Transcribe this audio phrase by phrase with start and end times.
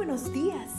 [0.00, 0.70] buenos días.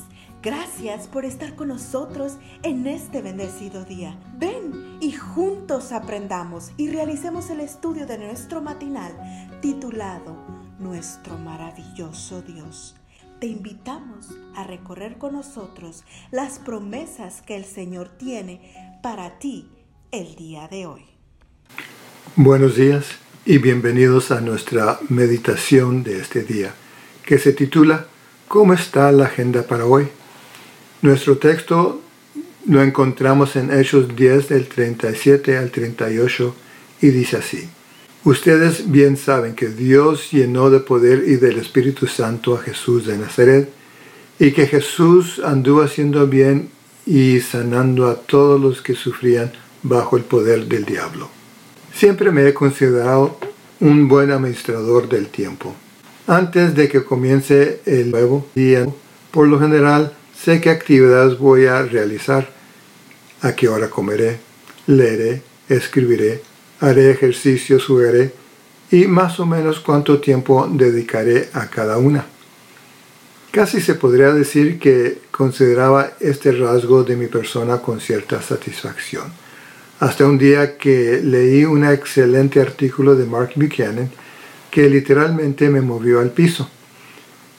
[0.41, 4.17] Gracias por estar con nosotros en este bendecido día.
[4.39, 9.11] Ven y juntos aprendamos y realicemos el estudio de nuestro matinal
[9.61, 10.35] titulado
[10.79, 12.95] Nuestro maravilloso Dios.
[13.39, 19.69] Te invitamos a recorrer con nosotros las promesas que el Señor tiene para ti
[20.09, 21.05] el día de hoy.
[22.35, 23.05] Buenos días
[23.45, 26.73] y bienvenidos a nuestra meditación de este día,
[27.23, 28.07] que se titula
[28.51, 30.09] ¿Cómo está la agenda para hoy?
[31.01, 32.01] Nuestro texto
[32.67, 36.53] lo encontramos en Hechos 10 del 37 al 38
[36.99, 37.69] y dice así.
[38.25, 43.17] Ustedes bien saben que Dios llenó de poder y del Espíritu Santo a Jesús de
[43.17, 43.69] Nazaret
[44.37, 46.71] y que Jesús anduvo haciendo bien
[47.05, 51.29] y sanando a todos los que sufrían bajo el poder del diablo.
[51.93, 53.37] Siempre me he considerado
[53.79, 55.73] un buen administrador del tiempo.
[56.27, 58.87] Antes de que comience el nuevo día,
[59.31, 62.49] por lo general sé qué actividades voy a realizar,
[63.41, 64.39] a qué hora comeré,
[64.87, 66.41] leeré, escribiré,
[66.79, 68.33] haré ejercicios, jugaré
[68.91, 72.25] y más o menos cuánto tiempo dedicaré a cada una.
[73.51, 79.31] Casi se podría decir que consideraba este rasgo de mi persona con cierta satisfacción
[80.01, 84.09] hasta un día que leí un excelente artículo de Mark Buchanan
[84.71, 86.69] que literalmente me movió al piso.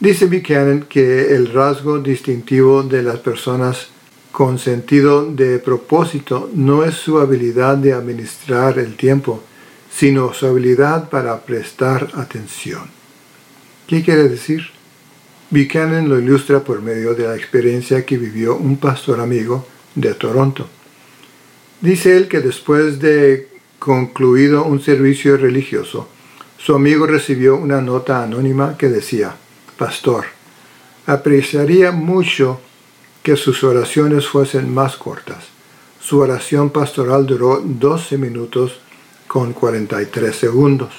[0.00, 3.88] Dice Buchanan que el rasgo distintivo de las personas
[4.32, 9.42] con sentido de propósito no es su habilidad de administrar el tiempo,
[9.94, 12.83] sino su habilidad para prestar atención.
[13.86, 14.62] ¿Qué quiere decir?
[15.50, 20.66] Buchanan lo ilustra por medio de la experiencia que vivió un pastor amigo de Toronto.
[21.83, 26.08] Dice él que después de concluido un servicio religioso,
[26.64, 29.34] su amigo recibió una nota anónima que decía,
[29.77, 30.27] Pastor,
[31.06, 32.60] apreciaría mucho
[33.24, 35.46] que sus oraciones fuesen más cortas.
[36.00, 38.78] Su oración pastoral duró 12 minutos
[39.27, 40.92] con 43 segundos.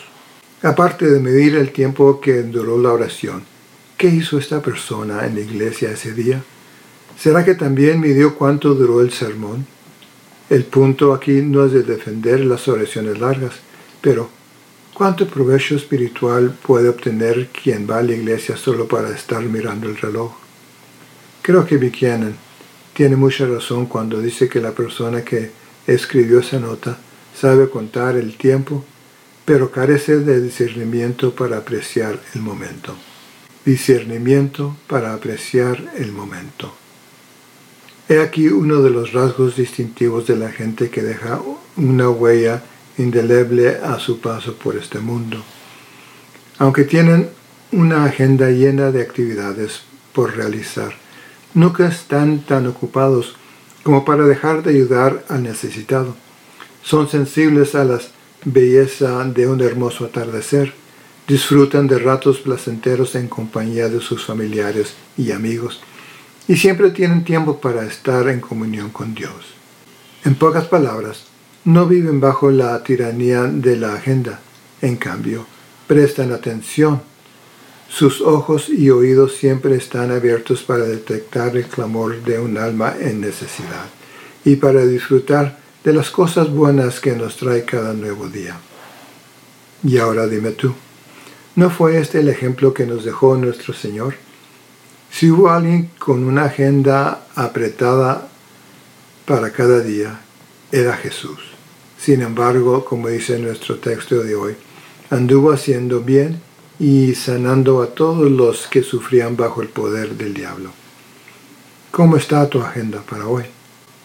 [0.64, 3.46] Aparte de medir el tiempo que duró la oración,
[3.98, 6.44] ¿qué hizo esta persona en la iglesia ese día?
[7.18, 9.66] ¿Será que también midió cuánto duró el sermón?
[10.50, 13.54] El punto aquí no es de defender las oraciones largas,
[14.02, 14.30] pero
[14.94, 19.98] ¿cuánto provecho espiritual puede obtener quien va a la iglesia solo para estar mirando el
[19.98, 20.34] reloj?
[21.42, 22.36] Creo que Buchanan
[22.94, 25.52] tiene mucha razón cuando dice que la persona que
[25.88, 26.98] escribió esa nota
[27.36, 28.86] sabe contar el tiempo,
[29.46, 32.96] pero carece de discernimiento para apreciar el momento.
[33.66, 36.74] Discernimiento para apreciar el momento.
[38.08, 41.42] He aquí uno de los rasgos distintivos de la gente que deja
[41.78, 42.64] una huella
[42.98, 45.44] indeleble a su paso por este mundo.
[46.60, 47.30] Aunque tienen
[47.72, 49.82] una agenda llena de actividades
[50.14, 50.94] por realizar,
[51.54, 53.36] nunca están tan ocupados
[53.84, 56.16] como para dejar de ayudar al necesitado.
[56.84, 58.00] Son sensibles a la
[58.46, 60.74] belleza de un hermoso atardecer,
[61.28, 65.82] disfrutan de ratos placenteros en compañía de sus familiares y amigos,
[66.48, 69.54] y siempre tienen tiempo para estar en comunión con Dios.
[70.26, 71.26] En pocas palabras,
[71.66, 74.40] no viven bajo la tiranía de la agenda,
[74.82, 75.46] en cambio,
[75.88, 77.02] prestan atención.
[77.88, 83.22] Sus ojos y oídos siempre están abiertos para detectar el clamor de un alma en
[83.22, 83.86] necesidad
[84.44, 88.58] y para disfrutar de las cosas buenas que nos trae cada nuevo día.
[89.84, 90.74] Y ahora dime tú,
[91.56, 94.16] ¿no fue este el ejemplo que nos dejó nuestro Señor?
[95.12, 98.28] Si hubo alguien con una agenda apretada
[99.26, 100.20] para cada día,
[100.72, 101.53] era Jesús.
[102.04, 104.58] Sin embargo, como dice nuestro texto de hoy,
[105.10, 106.42] anduvo haciendo bien
[106.78, 110.72] y sanando a todos los que sufrían bajo el poder del diablo.
[111.92, 113.46] ¿Cómo está tu agenda para hoy?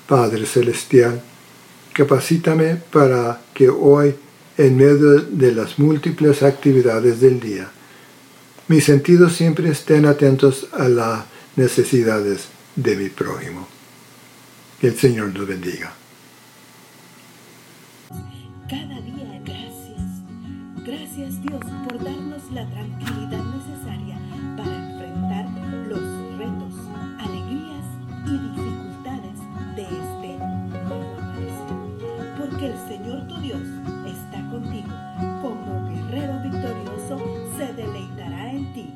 [0.06, 1.20] Padre Celestial,
[1.92, 4.14] capacítame para que hoy,
[4.56, 7.69] en medio de las múltiples actividades del día,
[8.69, 11.25] mis sentidos siempre estén atentos a las
[11.56, 12.44] necesidades
[12.76, 13.67] de mi prójimo.
[14.81, 15.93] Que el Señor nos bendiga.
[20.88, 24.19] Gracias Dios por darnos la tranquilidad necesaria
[24.56, 25.46] para enfrentar
[25.87, 26.73] los retos,
[27.19, 27.85] alegrías
[28.25, 29.38] y dificultades
[29.76, 30.38] de este
[30.87, 32.35] nuevo amanecer.
[32.38, 33.61] Porque el Señor tu Dios
[34.06, 34.88] está contigo.
[35.43, 37.19] Como guerrero victorioso
[37.58, 38.94] se deleitará en ti.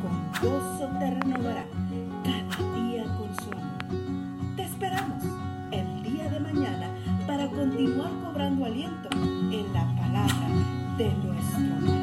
[0.00, 1.64] Con gozo te renovará
[2.22, 4.54] cada día con su amor.
[4.54, 5.24] Te esperamos
[5.72, 6.88] el día de mañana
[7.26, 9.08] para continuar cobrando aliento
[11.02, 12.01] de nuestra